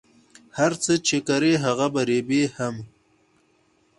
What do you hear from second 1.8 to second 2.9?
به ریبی هم